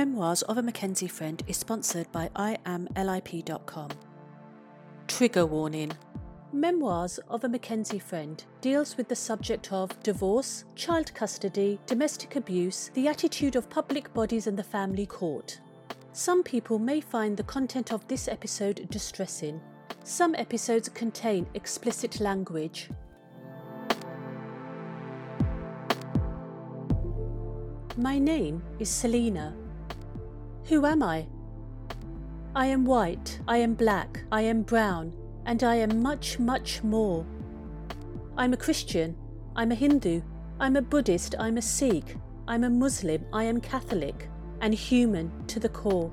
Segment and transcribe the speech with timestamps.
[0.00, 3.90] Memoirs of a McKenzie Friend is sponsored by IamLIP.com.
[5.06, 5.92] Trigger warning
[6.54, 12.90] Memoirs of a McKenzie Friend deals with the subject of divorce, child custody, domestic abuse,
[12.94, 15.60] the attitude of public bodies and the family court.
[16.12, 19.60] Some people may find the content of this episode distressing.
[20.02, 22.88] Some episodes contain explicit language.
[27.98, 29.54] My name is Selina.
[30.70, 31.26] Who am I?
[32.54, 35.12] I am white, I am black, I am brown,
[35.44, 37.26] and I am much, much more.
[38.36, 39.16] I'm a Christian,
[39.56, 40.22] I'm a Hindu,
[40.60, 44.28] I'm a Buddhist, I'm a Sikh, I'm a Muslim, I am Catholic,
[44.60, 46.12] and human to the core.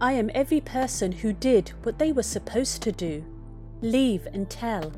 [0.00, 3.24] I am every person who did what they were supposed to do
[3.80, 4.92] leave and tell.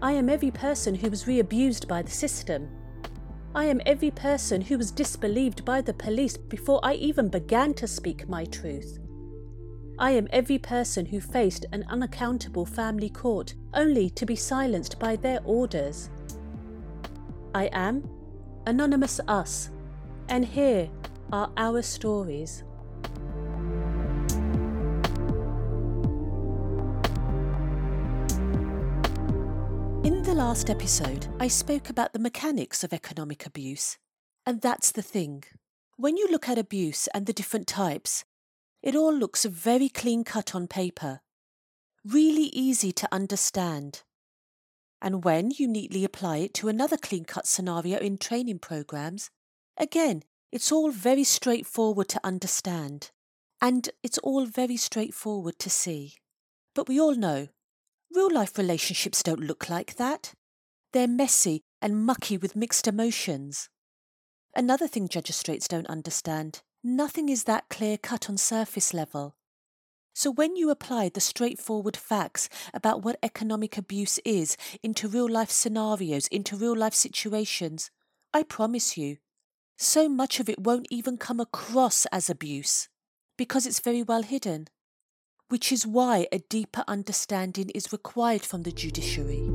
[0.00, 2.66] I am every person who was re abused by the system.
[3.56, 7.86] I am every person who was disbelieved by the police before I even began to
[7.86, 8.98] speak my truth.
[9.96, 15.14] I am every person who faced an unaccountable family court only to be silenced by
[15.14, 16.10] their orders.
[17.54, 18.02] I am
[18.66, 19.70] Anonymous Us,
[20.28, 20.90] and here
[21.32, 22.64] are our stories.
[30.34, 33.98] The last episode, I spoke about the mechanics of economic abuse.
[34.44, 35.44] And that's the thing.
[35.96, 38.24] When you look at abuse and the different types,
[38.82, 41.20] it all looks a very clean cut on paper,
[42.04, 44.02] really easy to understand.
[45.00, 49.30] And when you neatly apply it to another clean cut scenario in training programs,
[49.76, 53.12] again, it's all very straightforward to understand.
[53.60, 56.16] And it's all very straightforward to see.
[56.74, 57.50] But we all know
[58.14, 60.34] Real life relationships don't look like that.
[60.92, 63.68] They're messy and mucky with mixed emotions.
[64.54, 69.34] Another thing Judgistrates don't understand nothing is that clear cut on surface level.
[70.14, 75.50] So when you apply the straightforward facts about what economic abuse is into real life
[75.50, 77.90] scenarios, into real life situations,
[78.32, 79.16] I promise you,
[79.76, 82.88] so much of it won't even come across as abuse
[83.36, 84.68] because it's very well hidden
[85.54, 89.48] which is why a deeper understanding is required from the judiciary.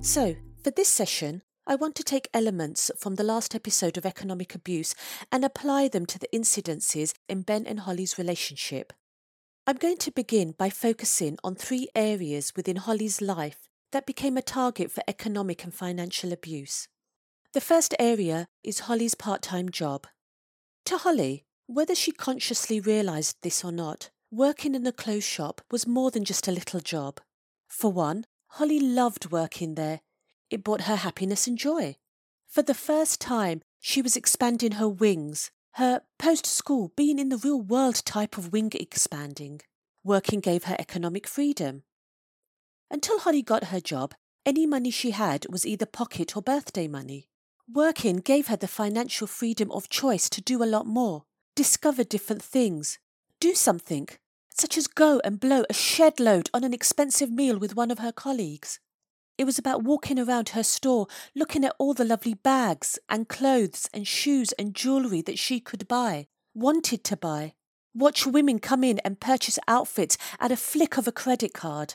[0.00, 4.54] So, for this session, I want to take elements from the last episode of economic
[4.54, 4.94] abuse
[5.30, 8.94] and apply them to the incidences in Ben and Holly's relationship.
[9.66, 14.48] I'm going to begin by focusing on three areas within Holly's life that became a
[14.58, 16.88] target for economic and financial abuse.
[17.52, 20.06] The first area is Holly's part time job.
[20.86, 25.86] To Holly, whether she consciously realised this or not, working in a clothes shop was
[25.86, 27.20] more than just a little job.
[27.68, 30.00] For one, Holly loved working there.
[30.50, 31.96] It brought her happiness and joy.
[32.48, 37.38] For the first time, she was expanding her wings, her post school being in the
[37.38, 39.60] real world type of wing expanding.
[40.04, 41.84] Working gave her economic freedom.
[42.90, 44.14] Until Holly got her job,
[44.44, 47.28] any money she had was either pocket or birthday money.
[47.72, 51.24] Working gave her the financial freedom of choice to do a lot more
[51.54, 52.98] discover different things,
[53.40, 54.08] do something,
[54.50, 57.98] such as go and blow a shed load on an expensive meal with one of
[57.98, 58.80] her colleagues.
[59.38, 63.88] It was about walking around her store, looking at all the lovely bags and clothes
[63.92, 67.54] and shoes and jewellery that she could buy, wanted to buy.
[67.94, 71.94] Watch women come in and purchase outfits at a flick of a credit card.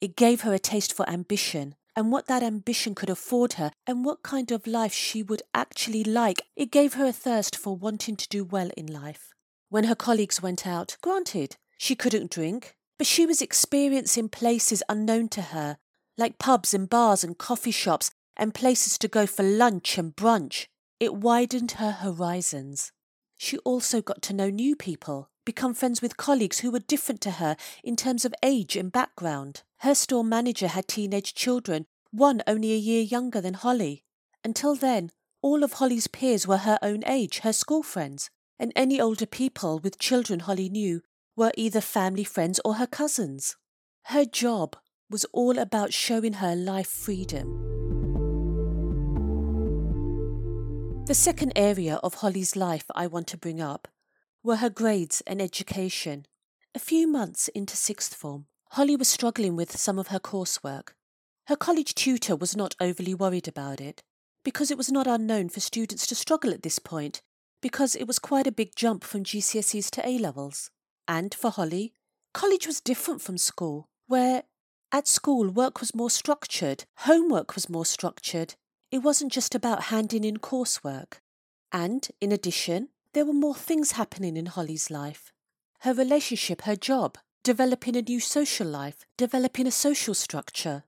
[0.00, 4.04] It gave her a taste for ambition and what that ambition could afford her and
[4.04, 6.42] what kind of life she would actually like.
[6.54, 9.30] It gave her a thirst for wanting to do well in life.
[9.68, 15.28] When her colleagues went out, granted, she couldn't drink, but she was experiencing places unknown
[15.30, 15.78] to her,
[16.16, 20.66] like pubs and bars and coffee shops and places to go for lunch and brunch.
[21.00, 22.92] It widened her horizons.
[23.36, 27.32] She also got to know new people, become friends with colleagues who were different to
[27.32, 29.62] her in terms of age and background.
[29.82, 34.02] Her store manager had teenage children, one only a year younger than Holly.
[34.42, 35.10] Until then,
[35.40, 38.28] all of Holly's peers were her own age, her school friends,
[38.58, 41.00] and any older people with children Holly knew
[41.36, 43.56] were either family friends or her cousins.
[44.06, 44.76] Her job
[45.08, 47.64] was all about showing her life freedom.
[51.06, 53.86] The second area of Holly's life I want to bring up
[54.42, 56.26] were her grades and education.
[56.74, 60.90] A few months into sixth form, Holly was struggling with some of her coursework.
[61.46, 64.02] Her college tutor was not overly worried about it,
[64.44, 67.22] because it was not unknown for students to struggle at this point,
[67.62, 70.70] because it was quite a big jump from GCSEs to A levels.
[71.06, 71.92] And for Holly,
[72.34, 74.44] college was different from school, where
[74.92, 78.54] at school work was more structured, homework was more structured.
[78.90, 81.14] It wasn't just about handing in coursework.
[81.72, 85.32] And, in addition, there were more things happening in Holly's life
[85.82, 90.84] her relationship, her job, developing a new social life, developing a social structure.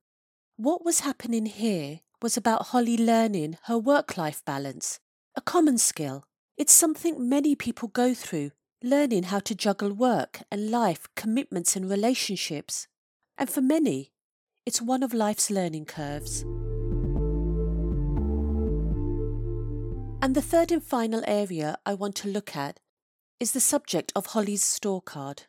[0.59, 5.01] What was happening here was about Holly learning her work life balance,
[5.35, 6.23] a common skill.
[6.59, 8.51] It's something many people go through,
[8.83, 12.89] learning how to juggle work and life, commitments and relationships.
[13.39, 14.13] And for many,
[14.67, 16.43] it's one of life's learning curves.
[20.21, 22.81] And the third and final area I want to look at
[23.41, 25.45] is the subject of Holly's store card.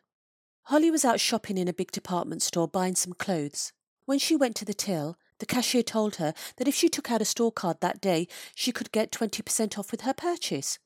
[0.66, 3.72] Holly was out shopping in a big department store buying some clothes.
[4.04, 7.20] When she went to the till, the cashier told her that if she took out
[7.20, 10.78] a store card that day, she could get 20% off with her purchase.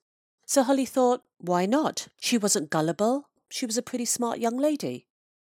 [0.47, 2.09] So Holly thought, why not?
[2.21, 3.29] She wasn't gullible.
[3.51, 5.07] She was a pretty smart young lady.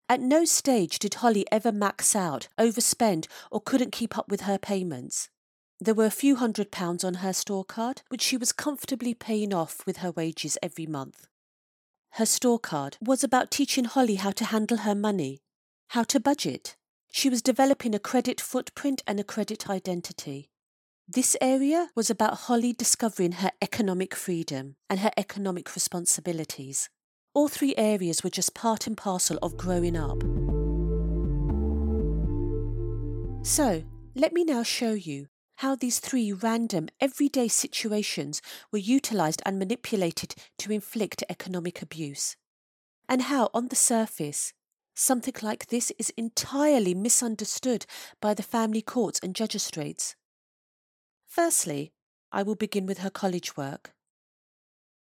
[0.08, 4.58] At no stage did Holly ever max out, overspend, or couldn't keep up with her
[4.58, 5.30] payments.
[5.80, 9.52] There were a few hundred pounds on her store card, which she was comfortably paying
[9.52, 11.26] off with her wages every month.
[12.16, 15.40] Her store card was about teaching Holly how to handle her money,
[15.88, 16.76] how to budget.
[17.10, 20.50] She was developing a credit footprint and a credit identity.
[21.08, 26.90] This area was about Holly discovering her economic freedom and her economic responsibilities.
[27.32, 30.22] All three areas were just part and parcel of growing up.
[33.42, 33.84] So,
[34.14, 40.34] let me now show you how these three random, everyday situations were utilised and manipulated
[40.58, 42.36] to inflict economic abuse.
[43.08, 44.52] And how, on the surface,
[44.94, 47.86] something like this is entirely misunderstood
[48.20, 50.14] by the family courts and magistrates.
[51.26, 51.92] Firstly,
[52.30, 53.92] I will begin with her college work.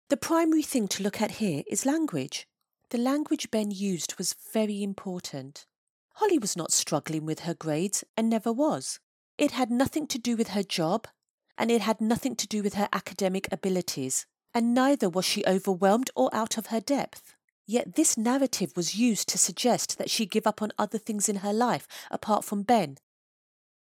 [0.09, 2.47] The primary thing to look at here is language.
[2.91, 5.67] The language Ben used was very important.
[6.15, 8.99] Holly was not struggling with her grades and never was.
[9.41, 11.09] It had nothing to do with her job,
[11.57, 16.11] and it had nothing to do with her academic abilities, and neither was she overwhelmed
[16.15, 17.35] or out of her depth.
[17.67, 21.37] Yet this narrative was used to suggest that she give up on other things in
[21.37, 22.99] her life apart from Ben.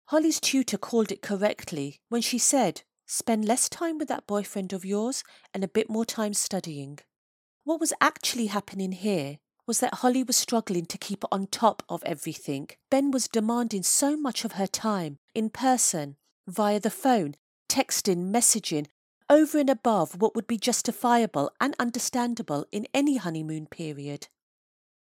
[0.09, 4.85] Holly's tutor called it correctly when she said, Spend less time with that boyfriend of
[4.85, 5.23] yours
[5.55, 6.99] and a bit more time studying.
[7.63, 9.39] What was actually happening here
[9.71, 12.67] was that Holly was struggling to keep on top of everything.
[12.89, 17.35] Ben was demanding so much of her time, in person, via the phone,
[17.69, 18.87] texting, messaging,
[19.29, 24.27] over and above what would be justifiable and understandable in any honeymoon period.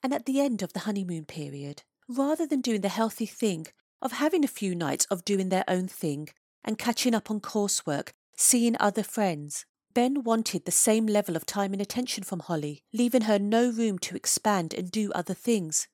[0.01, 3.68] And at the end of the honeymoon period, rather than doing the healthy thing
[4.01, 6.30] of having a few nights of doing their own thing
[6.63, 11.72] and catching up on coursework, seeing other friends, Ben wanted the same level of time
[11.72, 15.88] and attention from Holly, leaving her no room to expand and do other things,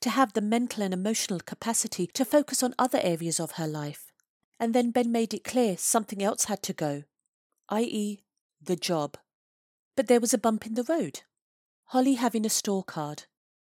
[0.00, 4.12] to have the mental and emotional capacity to focus on other areas of her life.
[4.58, 7.04] And then Ben made it clear something else had to go,
[7.68, 8.20] i.e.,
[8.60, 9.16] the job.
[9.96, 11.20] But there was a bump in the road.
[11.86, 13.24] Holly having a store card.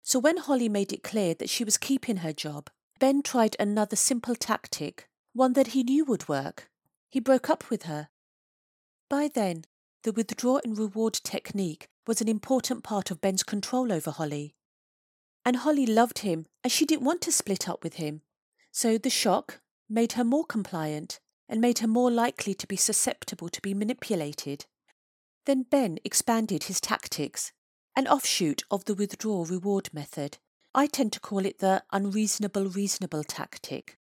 [0.01, 2.69] So when Holly made it clear that she was keeping her job,
[2.99, 6.69] Ben tried another simple tactic, one that he knew would work.
[7.09, 8.09] He broke up with her.
[9.09, 9.65] By then,
[10.03, 14.55] the withdraw and reward technique was an important part of Ben's control over Holly.
[15.45, 18.21] And Holly loved him as she didn't want to split up with him.
[18.71, 19.59] So the shock
[19.89, 24.65] made her more compliant and made her more likely to be susceptible to be manipulated.
[25.45, 27.51] Then Ben expanded his tactics,
[27.95, 30.37] an offshoot of the withdraw reward method.
[30.73, 33.97] I tend to call it the unreasonable reasonable tactic.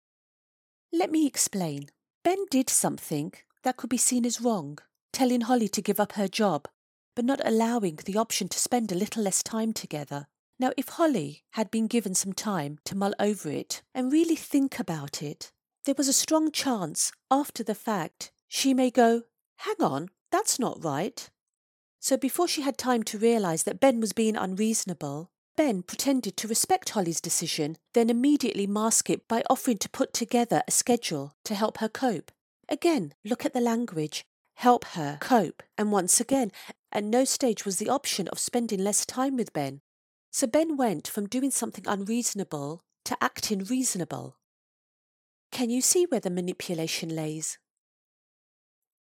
[0.92, 1.90] Let me explain.
[2.24, 4.78] Ben did something that could be seen as wrong
[5.16, 6.68] telling Holly to give up her job,
[7.14, 10.26] but not allowing the option to spend a little less time together.
[10.58, 14.78] Now, if Holly had been given some time to mull over it and really think
[14.78, 15.52] about it,
[15.86, 19.22] there was a strong chance, after the fact, she may go,
[19.60, 21.30] Hang on, that's not right.
[21.98, 26.48] So before she had time to realise that Ben was being unreasonable, Ben pretended to
[26.48, 31.54] respect Holly's decision, then immediately mask it by offering to put together a schedule to
[31.54, 32.32] help her cope.
[32.68, 35.62] Again, look at the language help her cope.
[35.78, 36.50] And once again,
[36.92, 39.80] at no stage was the option of spending less time with Ben.
[40.30, 44.36] So Ben went from doing something unreasonable to acting reasonable.
[45.52, 47.58] Can you see where the manipulation lays?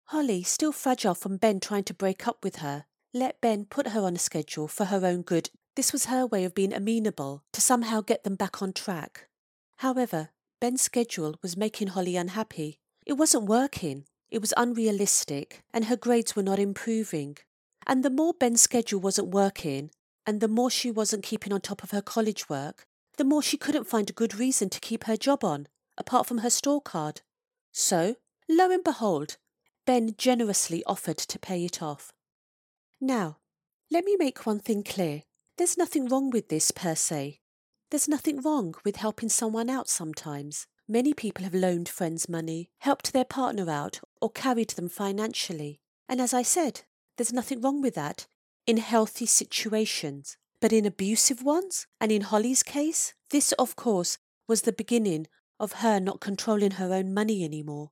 [0.06, 4.02] Holly, still fragile from Ben trying to break up with her, let Ben put her
[4.02, 5.50] on a schedule for her own good.
[5.76, 9.28] This was her way of being amenable to somehow get them back on track.
[9.78, 10.30] However,
[10.62, 12.80] Ben's schedule was making Holly unhappy.
[13.06, 14.06] It wasn't working.
[14.30, 17.38] It was unrealistic, and her grades were not improving.
[17.86, 19.92] And the more Ben's schedule wasn't working,
[20.26, 22.86] and the more she wasn't keeping on top of her college work,
[23.18, 25.68] the more she couldn't find a good reason to keep her job on,
[25.98, 27.22] apart from her store card.
[27.72, 28.16] So,
[28.50, 29.38] lo and behold,
[29.86, 32.12] Ben generously offered to pay it off.
[33.00, 33.38] Now,
[33.90, 35.24] let me make one thing clear.
[35.58, 37.40] There's nothing wrong with this per se.
[37.90, 40.68] There's nothing wrong with helping someone out sometimes.
[40.90, 45.82] Many people have loaned friends money, helped their partner out, or carried them financially.
[46.08, 46.84] And as I said,
[47.18, 48.26] there's nothing wrong with that
[48.66, 50.38] in healthy situations.
[50.62, 54.18] But in abusive ones, and in Holly's case, this, of course,
[54.48, 55.28] was the beginning
[55.60, 57.92] of her not controlling her own money anymore.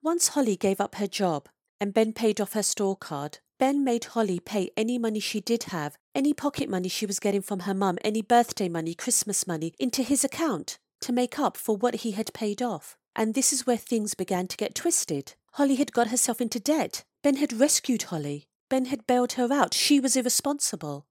[0.00, 1.48] Once Holly gave up her job
[1.80, 5.64] and Ben paid off her store card, Ben made Holly pay any money she did
[5.64, 9.74] have, any pocket money she was getting from her mum, any birthday money, Christmas money,
[9.78, 12.96] into his account to make up for what he had paid off.
[13.14, 15.34] And this is where things began to get twisted.
[15.52, 17.04] Holly had got herself into debt.
[17.22, 18.46] Ben had rescued Holly.
[18.68, 19.72] Ben had bailed her out.
[19.72, 21.06] She was irresponsible.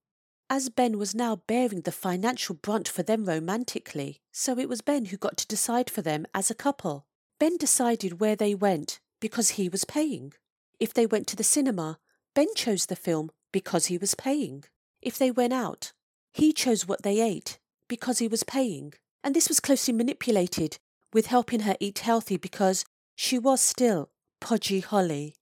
[0.50, 5.06] As Ben was now bearing the financial brunt for them romantically, so it was Ben
[5.06, 7.08] who got to decide for them as a couple.
[7.40, 10.34] Ben decided where they went because he was paying.
[10.80, 11.98] If they went to the cinema,
[12.36, 14.66] Ben chose the film because he was paying.
[15.02, 15.94] If they went out,
[16.32, 18.94] he chose what they ate because he was paying.
[19.26, 20.78] And this was closely manipulated
[21.12, 25.36] with helping her eat healthy because she was still podgy Holly.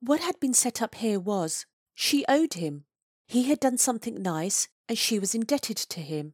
[0.00, 2.84] What had been set up here was she owed him.
[3.26, 6.32] He had done something nice and she was indebted to him.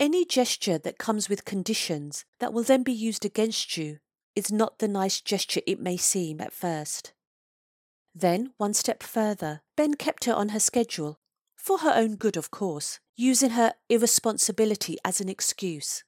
[0.00, 3.98] Any gesture that comes with conditions that will then be used against you
[4.34, 7.12] is not the nice gesture it may seem at first.
[8.14, 11.18] Then, one step further, Ben kept her on her schedule,
[11.56, 16.04] for her own good, of course, using her irresponsibility as an excuse.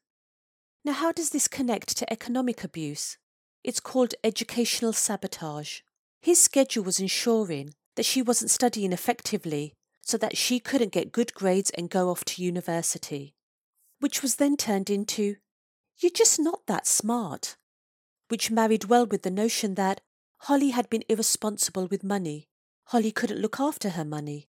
[0.85, 3.17] Now, how does this connect to economic abuse?
[3.63, 5.81] It's called educational sabotage.
[6.21, 9.73] His schedule was ensuring that she wasn't studying effectively
[10.03, 13.35] so that she couldn't get good grades and go off to university,
[14.01, 15.37] which was then turned into,
[15.99, 17.57] You're just not that smart,
[18.29, 20.03] which married well with the notion that
[20.41, 22.49] Holly had been irresponsible with money.
[22.89, 24.49] Holly couldn't look after her money.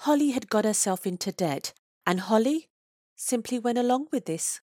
[0.00, 1.72] Holly had got herself into debt,
[2.06, 2.68] and Holly
[3.16, 4.60] simply went along with this.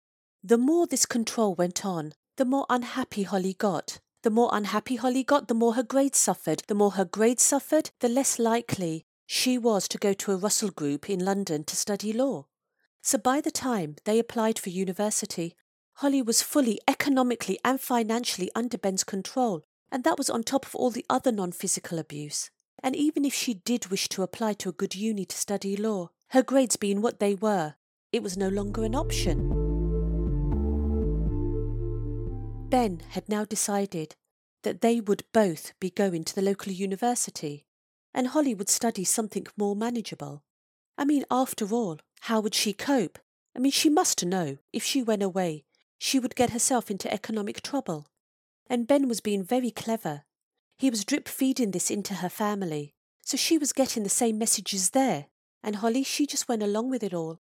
[0.47, 3.99] The more this control went on, the more unhappy Holly got.
[4.23, 6.63] The more unhappy Holly got, the more her grades suffered.
[6.69, 10.69] The more her grades suffered, the less likely she was to go to a Russell
[10.69, 12.45] Group in London to study law.
[13.01, 15.55] So by the time they applied for university,
[15.95, 20.75] Holly was fully economically and financially under Ben's control, and that was on top of
[20.75, 22.51] all the other non physical abuse.
[22.83, 26.11] And even if she did wish to apply to a good uni to study law,
[26.29, 27.77] her grades being what they were,
[28.13, 29.64] it was no longer an option.
[32.75, 34.17] Ben had now decided
[34.65, 37.67] that they would both be going to the local university,
[38.13, 40.43] and Holly would study something more manageable.
[40.99, 43.21] I mean, after all, how would she cope?
[43.55, 45.63] I mean, she must know if she went away,
[45.99, 48.09] she would get herself into economic trouble.
[48.69, 50.25] And Ben was being very clever.
[50.77, 54.91] He was drip feeding this into her family, so she was getting the same messages
[54.91, 55.27] there.
[55.63, 57.39] And Holly, she just went along with it all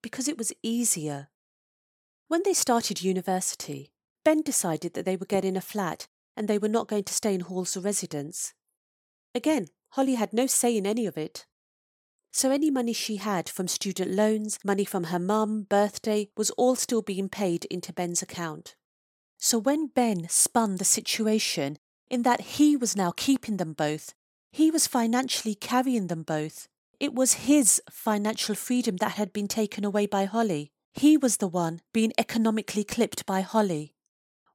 [0.00, 1.26] because it was easier.
[2.28, 3.90] When they started university,
[4.26, 7.32] Ben decided that they were getting a flat and they were not going to stay
[7.32, 8.54] in halls or residence.
[9.36, 11.46] Again, Holly had no say in any of it.
[12.32, 16.74] So any money she had from student loans, money from her mum, birthday, was all
[16.74, 18.74] still being paid into Ben's account.
[19.38, 21.78] So when Ben spun the situation
[22.10, 24.12] in that he was now keeping them both,
[24.50, 26.66] he was financially carrying them both.
[26.98, 30.72] It was his financial freedom that had been taken away by Holly.
[30.94, 33.92] He was the one being economically clipped by Holly.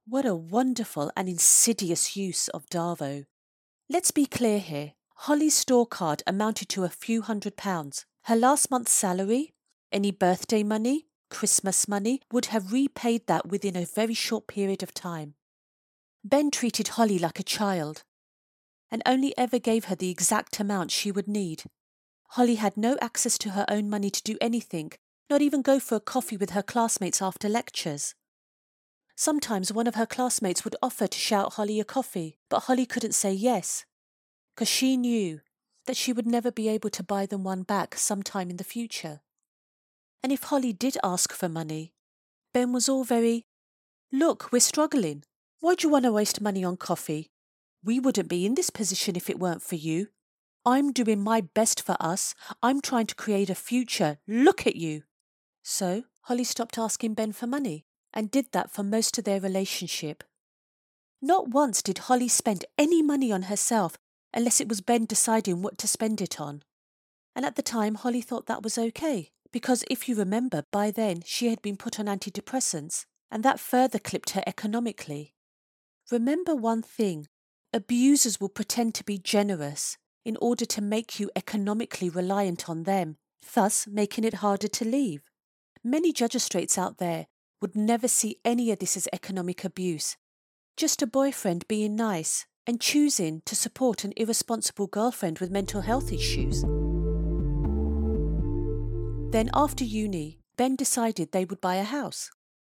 [0.04, 3.24] What a wonderful and insidious use of Darvo.
[3.88, 4.94] Let's be clear here.
[5.14, 8.04] Holly's store card amounted to a few hundred pounds.
[8.24, 9.54] Her last month's salary,
[9.92, 14.92] any birthday money, Christmas money would have repaid that within a very short period of
[14.92, 15.34] time.
[16.24, 18.02] Ben treated Holly like a child
[18.90, 21.62] and only ever gave her the exact amount she would need.
[22.30, 24.92] Holly had no access to her own money to do anything,
[25.30, 28.16] not even go for a coffee with her classmates after lectures.
[29.22, 33.14] Sometimes one of her classmates would offer to shout Holly a coffee, but Holly couldn't
[33.14, 33.84] say yes,
[34.52, 35.38] because she knew
[35.86, 39.20] that she would never be able to buy them one back sometime in the future.
[40.24, 41.92] And if Holly did ask for money,
[42.52, 43.44] Ben was all very,
[44.10, 45.22] Look, we're struggling.
[45.60, 47.30] Why do you want to waste money on coffee?
[47.84, 50.08] We wouldn't be in this position if it weren't for you.
[50.66, 52.34] I'm doing my best for us.
[52.60, 54.18] I'm trying to create a future.
[54.26, 55.04] Look at you.
[55.62, 60.24] So Holly stopped asking Ben for money and did that for most of their relationship.
[61.20, 63.96] Not once did Holly spend any money on herself
[64.34, 66.62] unless it was Ben deciding what to spend it on.
[67.34, 71.22] And at the time, Holly thought that was okay because if you remember, by then
[71.24, 75.34] she had been put on antidepressants, and that further clipped her economically.
[76.10, 77.28] Remember one thing
[77.72, 83.16] abusers will pretend to be generous in order to make you economically reliant on them,
[83.54, 85.22] thus making it harder to leave.
[85.84, 87.26] Many judgestrates out there
[87.62, 90.16] would never see any of this as economic abuse,
[90.76, 96.12] just a boyfriend being nice and choosing to support an irresponsible girlfriend with mental health
[96.12, 96.62] issues.
[99.32, 102.30] Then, after uni, Ben decided they would buy a house.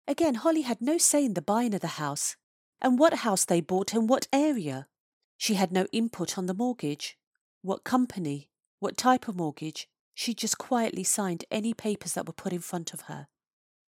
[0.08, 2.36] Again, Holly had no say in the buying of the house
[2.80, 4.88] and what house they bought and what area.
[5.36, 7.16] She had no input on the mortgage,
[7.62, 8.48] what company,
[8.80, 9.88] what type of mortgage.
[10.14, 13.28] She just quietly signed any papers that were put in front of her.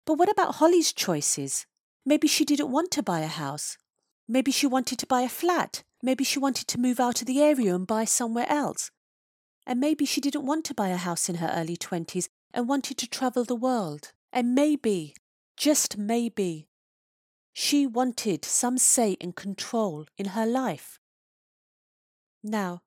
[0.06, 1.66] But what about Holly's choices?
[2.06, 3.78] Maybe she didn't want to buy a house.
[4.28, 5.84] Maybe she wanted to buy a flat.
[6.02, 8.92] Maybe she wanted to move out of the area and buy somewhere else.
[9.68, 12.98] And maybe she didn't want to buy a house in her early 20s and wanted
[12.98, 14.12] to travel the world.
[14.34, 15.16] And maybe,
[15.56, 16.68] just maybe,
[17.54, 21.00] she wanted some say and control in her life.
[22.44, 22.82] Now,